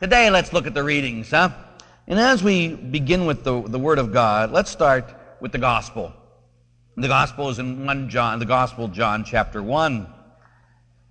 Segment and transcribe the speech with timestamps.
[0.00, 1.50] Today, let's look at the readings, huh?
[2.06, 6.14] And as we begin with the, the Word of God, let's start with the Gospel.
[6.96, 10.10] The Gospel is in 1 John, the Gospel John chapter 1.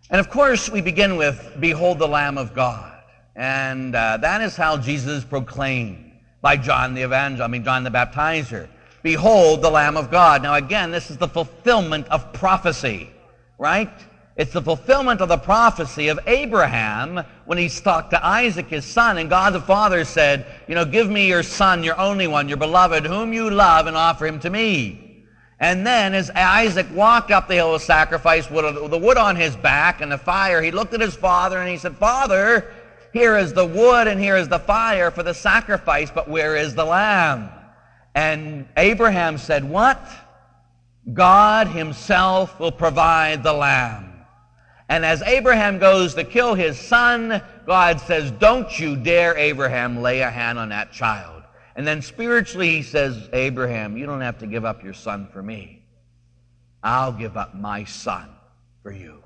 [0.09, 3.03] And of course, we begin with, Behold the Lamb of God.
[3.35, 6.11] And uh, that is how Jesus proclaimed
[6.41, 8.67] by John the Evangel, I mean, John the Baptizer.
[9.03, 10.41] Behold the Lamb of God.
[10.41, 13.11] Now, again, this is the fulfillment of prophecy,
[13.59, 13.93] right?
[14.39, 19.17] It's the fulfillment of the prophecy of Abraham when he talked to Isaac, his son,
[19.17, 22.55] and God the Father said, You know, give me your son, your only one, your
[22.55, 25.25] beloved, whom you love, and offer him to me.
[25.59, 29.57] And then as Isaac walked up the hill of sacrifice with the wood on his
[29.57, 32.73] back and the fire, he looked at his father and he said, Father,
[33.11, 36.73] here is the wood and here is the fire for the sacrifice, but where is
[36.75, 37.49] the lamb?
[38.15, 40.01] And Abraham said, What?
[41.11, 44.08] God himself will provide the lamb.
[44.89, 50.21] And as Abraham goes to kill his son, God says, Don't you dare, Abraham, lay
[50.21, 51.43] a hand on that child.
[51.75, 55.43] And then spiritually, he says, Abraham, you don't have to give up your son for
[55.43, 55.83] me.
[56.83, 58.29] I'll give up my son
[58.81, 59.23] for you.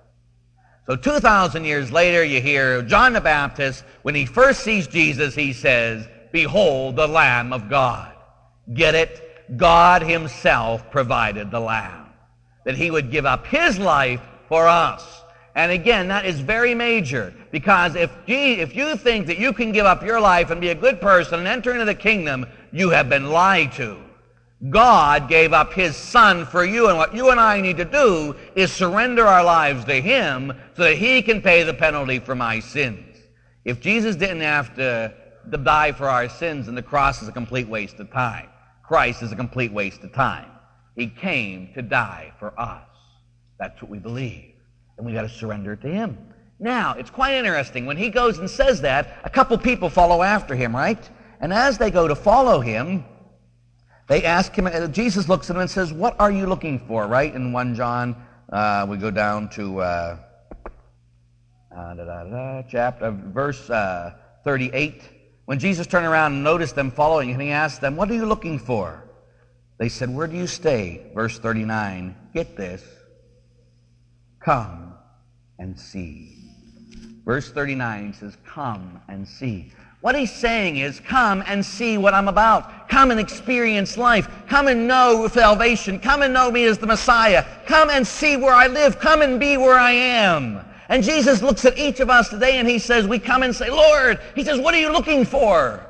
[0.86, 5.54] So 2,000 years later, you hear John the Baptist, when he first sees Jesus, he
[5.54, 8.14] says, Behold the Lamb of God.
[8.74, 9.58] Get it?
[9.58, 12.08] God himself provided the Lamb.
[12.66, 15.23] That he would give up his life for us.
[15.56, 19.86] And again, that is very major because if, if you think that you can give
[19.86, 23.08] up your life and be a good person and enter into the kingdom, you have
[23.08, 23.98] been lied to.
[24.70, 28.34] God gave up his son for you, and what you and I need to do
[28.56, 32.60] is surrender our lives to him so that he can pay the penalty for my
[32.60, 33.18] sins.
[33.66, 35.14] If Jesus didn't have to
[35.64, 38.48] die for our sins, then the cross is a complete waste of time.
[38.84, 40.50] Christ is a complete waste of time.
[40.96, 42.88] He came to die for us.
[43.60, 44.53] That's what we believe
[44.98, 46.18] and we got to surrender it to him.
[46.60, 47.86] Now, it's quite interesting.
[47.86, 51.10] When he goes and says that, a couple people follow after him, right?
[51.42, 53.04] And as they go to follow him,
[54.08, 57.08] they ask him, uh, Jesus looks at them and says, What are you looking for,
[57.08, 57.34] right?
[57.34, 58.16] In 1 John,
[58.52, 60.18] uh, we go down to uh,
[61.76, 65.02] uh, da, da, da, chapter, verse uh, 38.
[65.46, 68.26] When Jesus turned around and noticed them following him, he asked them, What are you
[68.26, 69.04] looking for?
[69.80, 71.12] They said, Where do you stay?
[71.14, 72.16] Verse 39.
[72.34, 72.84] Get this.
[74.40, 74.83] Come
[75.64, 76.36] and see.
[77.26, 79.72] Verse 39 says, Come and see.
[80.02, 82.90] What he's saying is, Come and see what I'm about.
[82.90, 84.30] Come and experience life.
[84.50, 86.00] Come and know salvation.
[86.00, 87.46] Come and know me as the Messiah.
[87.66, 89.00] Come and see where I live.
[89.00, 90.60] Come and be where I am.
[90.90, 93.70] And Jesus looks at each of us today and he says, We come and say,
[93.70, 95.90] Lord, he says, What are you looking for?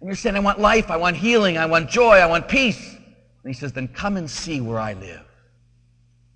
[0.00, 2.94] And you're saying, I want life, I want healing, I want joy, I want peace.
[2.94, 5.26] And he says, Then come and see where I live.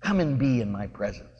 [0.01, 1.36] Come and be in my presence.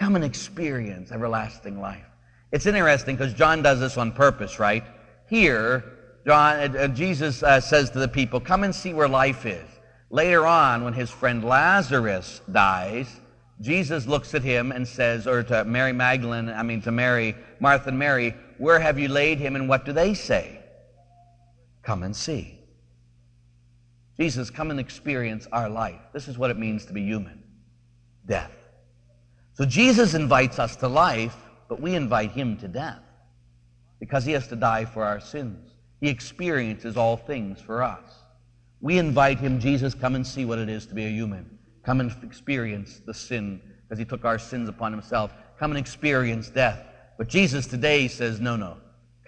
[0.00, 2.06] Come and experience everlasting life.
[2.52, 4.82] It's interesting because John does this on purpose, right?
[5.28, 5.84] Here,
[6.26, 9.68] John, uh, uh, Jesus uh, says to the people, Come and see where life is.
[10.08, 13.20] Later on, when his friend Lazarus dies,
[13.60, 17.90] Jesus looks at him and says, or to Mary Magdalene, I mean to Mary, Martha
[17.90, 20.60] and Mary, Where have you laid him and what do they say?
[21.82, 22.58] Come and see.
[24.18, 26.00] Jesus, come and experience our life.
[26.14, 27.42] This is what it means to be human
[28.26, 28.59] death.
[29.60, 31.36] So Jesus invites us to life,
[31.68, 33.02] but we invite him to death
[34.00, 35.74] because he has to die for our sins.
[36.00, 38.22] He experiences all things for us.
[38.80, 41.58] We invite him, Jesus, come and see what it is to be a human.
[41.84, 45.34] Come and experience the sin because he took our sins upon himself.
[45.58, 46.82] Come and experience death.
[47.18, 48.78] But Jesus today says, no, no.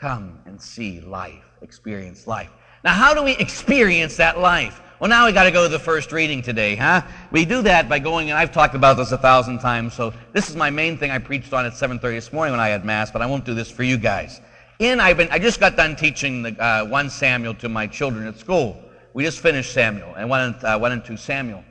[0.00, 2.52] Come and see life, experience life.
[2.84, 4.80] Now, how do we experience that life?
[4.98, 7.02] Well, now we got to go to the first reading today, huh?
[7.30, 10.48] We do that by going, and I've talked about this a thousand times, so this
[10.48, 13.10] is my main thing I preached on at 7.30 this morning when I had Mass,
[13.10, 14.40] but I won't do this for you guys.
[14.80, 18.26] In, I've been, I just got done teaching the, uh, 1 Samuel to my children
[18.26, 18.82] at school.
[19.14, 21.62] We just finished Samuel and went, uh, went into Samuel.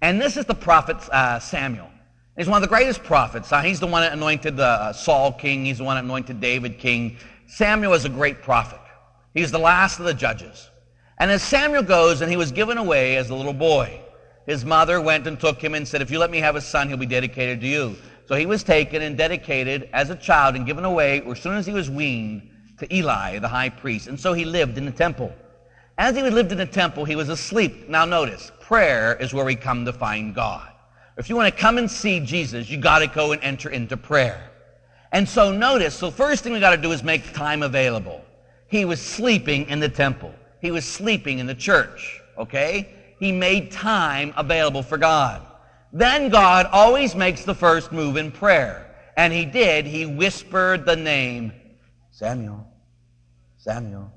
[0.00, 1.90] And this is the prophet uh, Samuel.
[2.36, 3.52] He's one of the greatest prophets.
[3.52, 5.64] Uh, he's the one that anointed uh, Saul king.
[5.64, 7.18] He's the one that anointed David king.
[7.46, 8.80] Samuel is a great prophet.
[9.34, 10.70] He's the last of the judges.
[11.18, 14.00] And as Samuel goes, and he was given away as a little boy,
[14.46, 16.88] his mother went and took him and said, If you let me have a son,
[16.88, 17.96] he'll be dedicated to you.
[18.26, 21.56] So he was taken and dedicated as a child and given away or as soon
[21.56, 22.48] as he was weaned
[22.78, 24.08] to Eli, the high priest.
[24.08, 25.32] And so he lived in the temple.
[25.98, 27.88] As he lived in the temple, he was asleep.
[27.88, 30.68] Now notice, prayer is where we come to find God.
[31.16, 33.96] If you want to come and see Jesus, you got to go and enter into
[33.96, 34.50] prayer.
[35.12, 38.24] And so notice, so first thing we got to do is make time available.
[38.72, 40.34] He was sleeping in the temple.
[40.62, 42.88] He was sleeping in the church, okay?
[43.18, 45.46] He made time available for God.
[45.92, 48.90] Then God always makes the first move in prayer.
[49.18, 49.84] And he did.
[49.84, 51.52] He whispered the name
[52.12, 52.66] Samuel,
[53.58, 54.10] Samuel.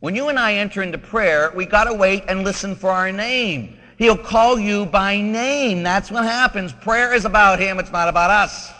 [0.00, 3.10] When you and I enter into prayer, we got to wait and listen for our
[3.10, 3.78] name.
[3.96, 5.82] He'll call you by name.
[5.82, 6.74] That's what happens.
[6.74, 7.78] Prayer is about Him.
[7.78, 8.70] It's not about us.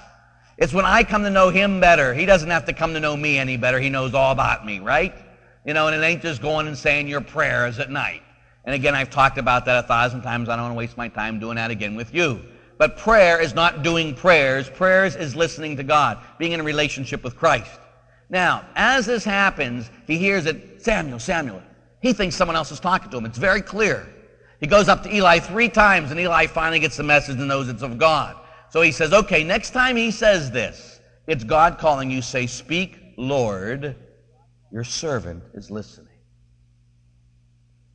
[0.58, 2.14] It's when I come to know Him better.
[2.14, 3.78] He doesn't have to come to know me any better.
[3.80, 5.14] He knows all about me, right?
[5.64, 8.22] You know, and it ain't just going and saying your prayers at night.
[8.64, 10.48] And again, I've talked about that a thousand times.
[10.48, 12.40] I don't want to waste my time doing that again with you.
[12.78, 14.68] But prayer is not doing prayers.
[14.68, 17.78] Prayers is listening to God, being in a relationship with Christ.
[18.28, 21.62] Now, as this happens, he hears it, Samuel, Samuel.
[22.00, 23.24] He thinks someone else is talking to him.
[23.24, 24.08] It's very clear.
[24.58, 27.68] He goes up to Eli three times, and Eli finally gets the message and knows
[27.68, 28.36] it's of God.
[28.72, 32.98] So he says, okay, next time he says this, it's God calling you, say, Speak,
[33.18, 33.94] Lord,
[34.72, 36.08] your servant is listening.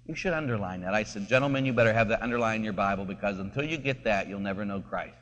[0.05, 0.93] You should underline that.
[0.93, 4.03] I said, gentlemen, you better have that underlined in your Bible because until you get
[4.03, 5.17] that, you'll never know Christ.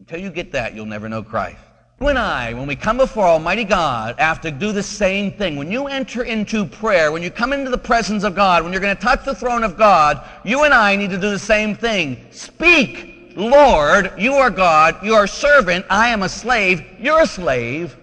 [0.00, 1.60] Until you get that, you'll never know Christ.
[2.00, 5.54] You and I, when we come before Almighty God, have to do the same thing.
[5.54, 8.82] When you enter into prayer, when you come into the presence of God, when you're
[8.82, 11.76] going to touch the throne of God, you and I need to do the same
[11.76, 12.26] thing.
[12.30, 17.96] Speak, Lord, you are God, you are servant, I am a slave, you're a slave.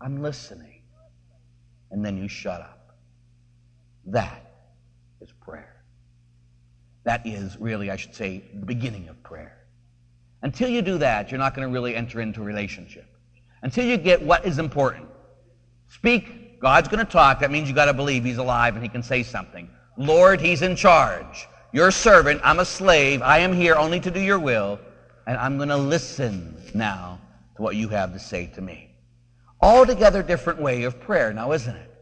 [0.00, 0.82] I'm listening.
[1.90, 2.96] And then you shut up.
[4.06, 4.52] That
[5.20, 5.82] is prayer.
[7.02, 9.66] That is really, I should say, the beginning of prayer.
[10.42, 13.06] Until you do that, you're not going to really enter into a relationship.
[13.62, 15.08] Until you get what is important.
[15.88, 17.40] Speak, God's going to talk.
[17.40, 19.68] That means you got to believe He's alive and He can say something.
[19.96, 21.48] Lord, He's in charge.
[21.76, 23.20] Your servant, I'm a slave.
[23.20, 24.80] I am here only to do your will.
[25.26, 27.20] And I'm going to listen now
[27.54, 28.88] to what you have to say to me.
[29.60, 31.94] Altogether different way of prayer now, isn't it?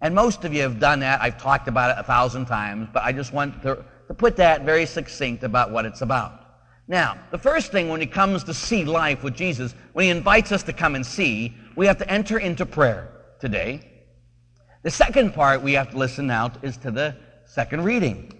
[0.00, 1.20] And most of you have done that.
[1.20, 4.64] I've talked about it a thousand times, but I just want to, to put that
[4.64, 6.46] very succinct about what it's about.
[6.88, 10.50] Now, the first thing when it comes to see life with Jesus, when he invites
[10.50, 13.86] us to come and see, we have to enter into prayer today.
[14.82, 17.14] The second part we have to listen out is to the
[17.44, 18.32] second reading.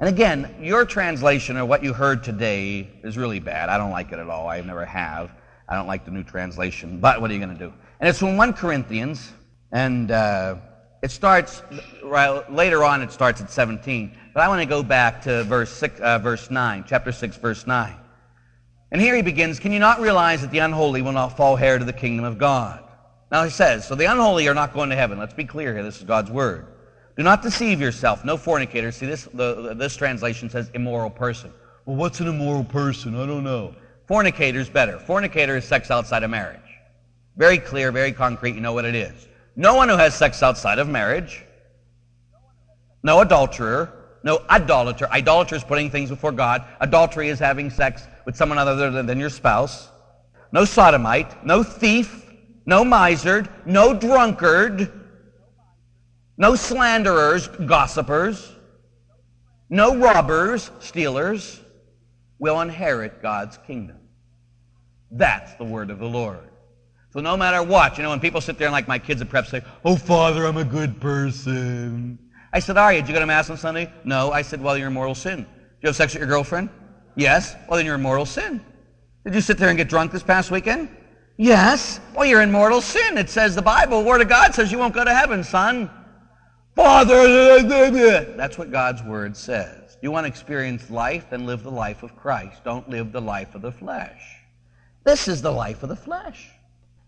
[0.00, 3.68] And again, your translation or what you heard today is really bad.
[3.68, 4.48] I don't like it at all.
[4.48, 5.30] I never have.
[5.68, 7.00] I don't like the new translation.
[7.00, 7.70] But what are you going to do?
[8.00, 9.30] And it's from 1 Corinthians,
[9.72, 10.56] and uh,
[11.02, 11.62] it starts,
[12.02, 14.16] right, later on it starts at 17.
[14.32, 17.66] But I want to go back to verse, six, uh, verse 9, chapter 6, verse
[17.66, 17.94] 9.
[18.92, 21.78] And here he begins, Can you not realize that the unholy will not fall heir
[21.78, 22.82] to the kingdom of God?
[23.30, 25.18] Now he says, So the unholy are not going to heaven.
[25.18, 25.82] Let's be clear here.
[25.82, 26.68] This is God's word.
[27.20, 28.24] Do not deceive yourself.
[28.24, 28.90] No fornicator.
[28.90, 31.52] See, this, the, this translation says immoral person.
[31.84, 33.14] Well, what's an immoral person?
[33.14, 33.74] I don't know.
[34.08, 34.96] Fornicator is better.
[34.96, 36.62] Fornicator is sex outside of marriage.
[37.36, 38.54] Very clear, very concrete.
[38.54, 39.28] You know what it is.
[39.54, 41.44] No one who has sex outside of marriage,
[43.02, 45.06] no adulterer, no idolater.
[45.12, 46.64] Idolater is putting things before God.
[46.80, 49.90] Adultery is having sex with someone other than your spouse.
[50.52, 52.32] No sodomite, no thief,
[52.64, 54.99] no miser, no drunkard,
[56.40, 58.50] no slanderers, gossipers,
[59.68, 61.60] no robbers, stealers
[62.38, 63.98] will inherit God's kingdom.
[65.10, 66.48] That's the word of the Lord.
[67.10, 69.28] So no matter what, you know, when people sit there and like my kids at
[69.28, 72.18] prep say, Oh, Father, I'm a good person.
[72.54, 73.00] I said, Are you?
[73.00, 73.92] Did you go to Mass on Sunday?
[74.04, 74.32] No.
[74.32, 75.40] I said, Well, you're in mortal sin.
[75.40, 75.46] Did
[75.82, 76.70] you have sex with your girlfriend?
[77.16, 77.54] Yes.
[77.68, 78.64] Well, then you're in mortal sin.
[79.24, 80.88] Did you sit there and get drunk this past weekend?
[81.36, 82.00] Yes.
[82.14, 83.18] Well, you're in mortal sin.
[83.18, 85.90] It says the Bible, the Word of God says you won't go to heaven, son.
[86.76, 87.62] Father,
[88.36, 89.98] that's what God's Word says.
[90.02, 92.64] You want to experience life, then live the life of Christ.
[92.64, 94.36] Don't live the life of the flesh.
[95.04, 96.48] This is the life of the flesh.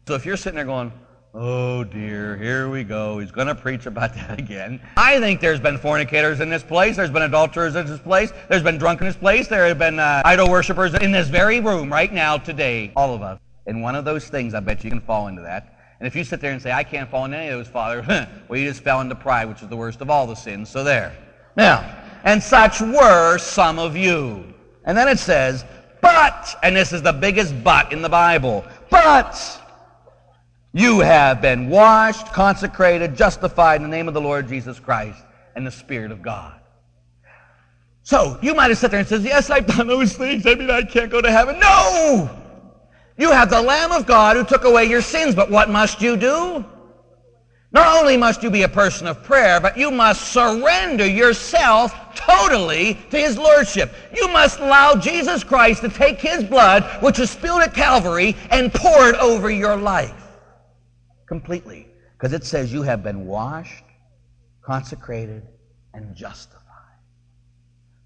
[0.07, 0.92] So if you're sitting there going,
[1.35, 3.19] Oh dear, here we go.
[3.19, 4.81] He's going to preach about that again.
[4.99, 6.97] I think there's been fornicators in this place.
[6.97, 8.33] There's been adulterers in this place.
[8.50, 9.49] There's been drunk in this place.
[9.49, 12.92] There have been uh, idol worshippers in this very room right now today.
[12.97, 13.40] All of us.
[13.66, 15.72] And one of those things, I bet you can fall into that.
[16.02, 18.04] And if you sit there and say, I can't fall into any of those, Father,
[18.49, 20.68] well, you just fell into pride, which is the worst of all the sins.
[20.68, 21.16] So there.
[21.56, 24.52] Now, and such were some of you.
[24.85, 25.64] And then it says,
[26.00, 29.40] but, and this is the biggest but in the Bible, but
[30.73, 35.23] you have been washed, consecrated, justified in the name of the Lord Jesus Christ
[35.54, 36.61] and the Spirit of God.
[38.02, 40.47] So you might have sat there and said, Yes, I've done those things.
[40.47, 41.61] I mean, I can't go to heaven.
[41.61, 42.41] No!
[43.16, 46.16] You have the Lamb of God who took away your sins, but what must you
[46.16, 46.64] do?
[47.73, 52.99] Not only must you be a person of prayer, but you must surrender yourself totally
[53.11, 53.95] to His Lordship.
[54.14, 58.73] You must allow Jesus Christ to take His blood, which was spilled at Calvary, and
[58.73, 60.14] pour it over your life
[61.26, 63.85] completely because it says you have been washed,
[64.61, 65.42] consecrated,
[65.95, 66.61] and justified.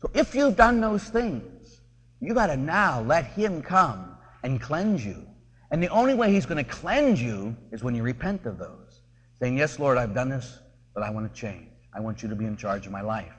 [0.01, 1.81] So if you've done those things,
[2.21, 4.16] you got to now let Him come
[4.47, 5.27] and cleanse you
[5.73, 9.01] And the only way He's going to cleanse you is when you repent of those.
[9.41, 10.61] Saying, Yes, Lord, I've done this,
[10.95, 11.69] but I want to change.
[11.93, 13.33] I want you to be in charge of my life.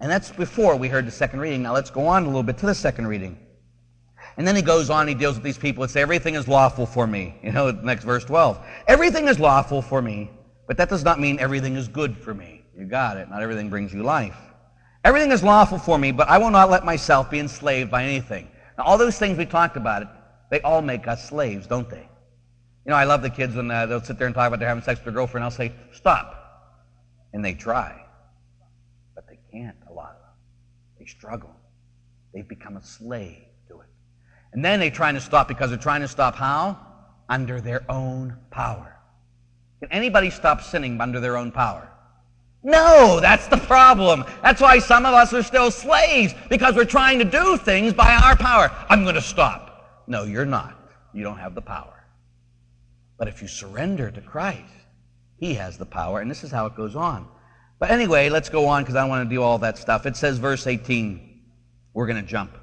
[0.00, 1.62] And that's before we heard the second reading.
[1.62, 3.36] Now let's go on a little bit to the second reading.
[4.36, 6.86] And then he goes on, he deals with these people and says, Everything is lawful
[6.86, 7.34] for me.
[7.42, 8.64] You know, next verse 12.
[8.86, 10.30] Everything is lawful for me,
[10.68, 12.62] but that does not mean everything is good for me.
[12.78, 13.28] You got it.
[13.28, 14.36] Not everything brings you life.
[15.04, 18.48] Everything is lawful for me, but I will not let myself be enslaved by anything.
[18.78, 20.08] Now, all those things we talked about, it,
[20.54, 22.06] they all make us slaves, don't they?
[22.86, 24.68] You know, I love the kids when uh, they'll sit there and talk about they're
[24.68, 25.42] having sex with their girlfriend.
[25.42, 26.80] I'll say, stop.
[27.32, 28.04] And they try.
[29.16, 30.30] But they can't, a lot of them.
[31.00, 31.50] They struggle.
[32.32, 33.88] They've become a slave to it.
[34.52, 36.78] And then they're trying to stop because they're trying to stop how?
[37.28, 38.96] Under their own power.
[39.80, 41.90] Can anybody stop sinning under their own power?
[42.62, 44.24] No, that's the problem.
[44.40, 48.14] That's why some of us are still slaves, because we're trying to do things by
[48.14, 48.70] our power.
[48.88, 49.63] I'm going to stop.
[50.06, 50.78] No, you're not.
[51.12, 52.04] You don't have the power.
[53.18, 54.72] But if you surrender to Christ,
[55.36, 57.28] He has the power, and this is how it goes on.
[57.78, 60.06] But anyway, let's go on because I want to do all that stuff.
[60.06, 61.40] It says, verse 18.
[61.92, 62.56] We're going to jump.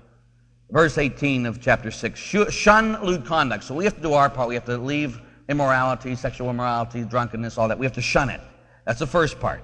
[0.69, 2.19] Verse 18 of chapter 6.
[2.19, 3.63] Shun lewd conduct.
[3.63, 4.47] So we have to do our part.
[4.47, 7.77] We have to leave immorality, sexual immorality, drunkenness, all that.
[7.77, 8.41] We have to shun it.
[8.85, 9.63] That's the first part.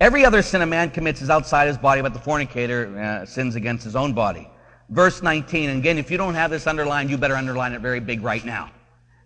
[0.00, 3.56] Every other sin a man commits is outside his body, but the fornicator uh, sins
[3.56, 4.48] against his own body.
[4.88, 8.00] Verse 19, and again, if you don't have this underlined, you better underline it very
[8.00, 8.70] big right now.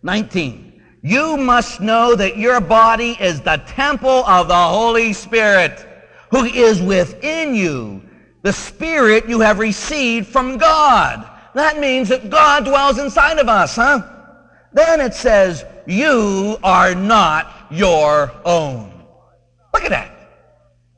[0.02, 0.82] 19.
[1.02, 5.86] You must know that your body is the temple of the Holy Spirit,
[6.30, 8.02] who is within you,
[8.42, 11.28] the Spirit you have received from God.
[11.54, 14.02] That means that God dwells inside of us, huh?
[14.72, 18.92] Then it says, you are not your own.
[19.74, 20.16] Look at that.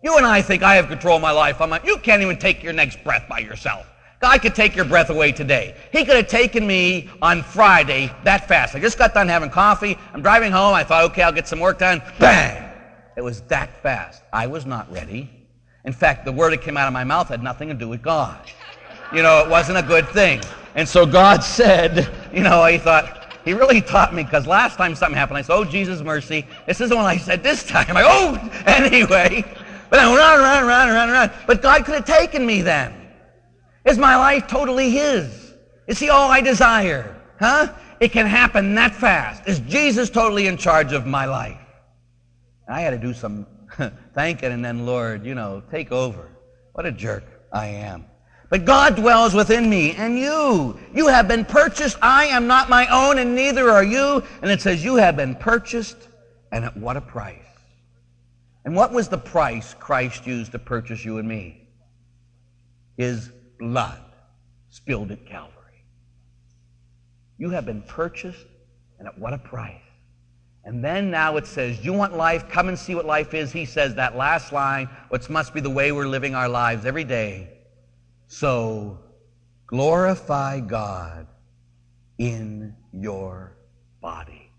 [0.04, 1.60] You and I think I have control of my life.
[1.60, 3.86] I'm like, you can't even take your next breath by yourself.
[4.22, 5.74] God could take your breath away today.
[5.90, 8.76] He could have taken me on Friday that fast.
[8.76, 9.98] I just got done having coffee.
[10.14, 10.74] I'm driving home.
[10.74, 12.00] I thought, okay, I'll get some work done.
[12.20, 12.70] Bang!
[13.16, 14.22] It was that fast.
[14.32, 15.28] I was not ready.
[15.84, 18.00] In fact, the word that came out of my mouth had nothing to do with
[18.00, 18.38] God.
[19.12, 20.40] You know, it wasn't a good thing.
[20.76, 24.94] And so God said, you know, he thought, he really taught me because last time
[24.94, 26.46] something happened, I said, oh, Jesus, mercy.
[26.68, 27.86] This isn't what I said this time.
[27.88, 29.44] I'm like, oh, anyway.
[29.90, 31.30] But I run, run, run, run, run.
[31.48, 33.01] But God could have taken me then.
[33.84, 35.54] Is my life totally His?
[35.86, 37.20] Is He all I desire?
[37.38, 37.72] Huh?
[38.00, 39.46] It can happen that fast.
[39.46, 41.58] Is Jesus totally in charge of my life?
[42.68, 43.46] I had to do some
[44.14, 46.28] thanking and then, Lord, you know, take over.
[46.72, 48.06] What a jerk I am.
[48.48, 50.78] But God dwells within me and you.
[50.94, 51.96] You have been purchased.
[52.02, 54.22] I am not my own and neither are you.
[54.42, 56.08] And it says you have been purchased
[56.50, 57.38] and at what a price.
[58.64, 61.66] And what was the price Christ used to purchase you and me?
[62.96, 63.30] His
[63.62, 64.00] blood
[64.70, 65.84] spilled at Calvary.
[67.38, 68.46] You have been purchased,
[68.98, 69.80] and at what a price.
[70.64, 72.48] And then now it says, You want life?
[72.48, 73.52] Come and see what life is.
[73.52, 77.04] He says that last line, which must be the way we're living our lives every
[77.04, 77.50] day.
[78.26, 78.98] So
[79.66, 81.26] glorify God
[82.18, 83.56] in your
[84.00, 84.50] body.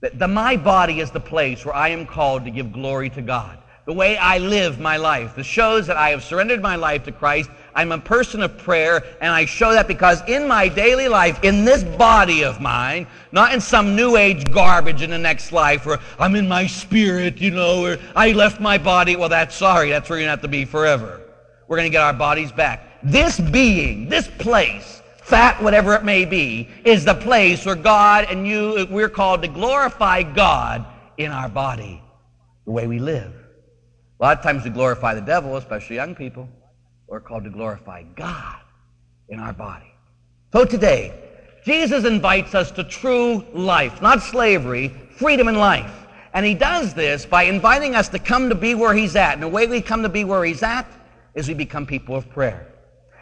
[0.00, 3.63] The, my body is the place where I am called to give glory to God.
[3.86, 5.36] The way I live my life.
[5.36, 7.50] This shows that I have surrendered my life to Christ.
[7.74, 11.66] I'm a person of prayer, and I show that because in my daily life, in
[11.66, 15.98] this body of mine, not in some new age garbage in the next life where
[16.18, 19.16] I'm in my spirit, you know, or I left my body.
[19.16, 19.90] Well, that's sorry.
[19.90, 21.20] That's where you're going to have to be forever.
[21.68, 23.02] We're going to get our bodies back.
[23.02, 28.46] This being, this place, fat, whatever it may be, is the place where God and
[28.46, 30.86] you, we're called to glorify God
[31.18, 32.02] in our body,
[32.64, 33.43] the way we live.
[34.20, 36.48] A lot of times we glorify the devil, especially young people.
[37.06, 38.56] We're called to glorify God
[39.28, 39.92] in our body.
[40.52, 41.12] So today,
[41.64, 46.06] Jesus invites us to true life, not slavery, freedom in life.
[46.32, 49.34] And he does this by inviting us to come to be where he's at.
[49.34, 50.86] And the way we come to be where he's at
[51.34, 52.74] is we become people of prayer.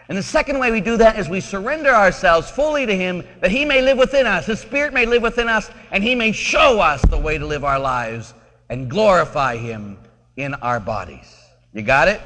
[0.08, 3.50] And the second way we do that is we surrender ourselves fully to Him that
[3.50, 4.46] He may live within us.
[4.46, 7.64] His Spirit may live within us and He may show us the way to live
[7.64, 8.34] our lives
[8.68, 9.96] and glorify Him
[10.36, 11.36] in our bodies.
[11.72, 12.20] You got it?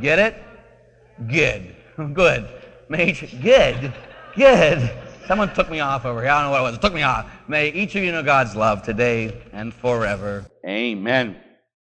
[0.00, 0.42] Get it?
[1.28, 1.74] Good.
[2.14, 2.48] Good.
[2.88, 3.28] Major.
[3.40, 3.92] Good.
[4.36, 4.90] Good.
[5.26, 6.30] Someone took me off over here.
[6.30, 6.74] I don't know what it was.
[6.74, 7.26] It took me off.
[7.48, 10.44] May each of you know God's love today and forever.
[10.66, 11.36] Amen.